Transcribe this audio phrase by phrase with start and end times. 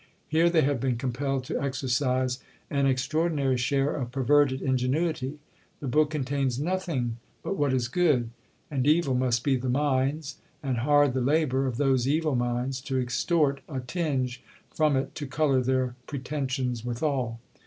[0.27, 2.39] Here they have been compelled to exercise
[2.71, 5.37] an extraordinary share of perverted ingenuity.
[5.79, 8.31] The book contains nothing but what is good,
[8.71, 12.97] and evil must be the minds, and hard the labour of those evil minds, to
[12.99, 14.41] extort a tinge
[14.73, 17.39] from it to colour their pretensions withal.